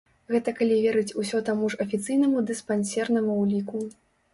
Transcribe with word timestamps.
Гэта 0.35 0.53
калі 0.59 0.77
верыць 0.85 1.15
усё 1.25 1.43
таму 1.51 1.71
ж 1.75 1.81
афіцыйнаму 1.87 2.47
дыспансернаму 2.51 3.41
ўліку. 3.41 3.89